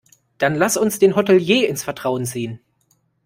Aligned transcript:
Dann 0.39 0.55
lass 0.55 0.77
uns 0.77 0.97
den 0.97 1.15
Hotelier 1.15 1.69
ins 1.69 1.83
Vertrauen 1.83 2.25
ziehen. 2.25 2.59